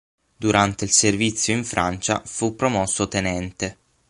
Durante 0.35 0.83
il 0.85 0.89
servizio 0.89 1.53
in 1.53 1.63
Francia 1.63 2.23
fu 2.25 2.55
promosso 2.55 3.07
tenente. 3.07 3.77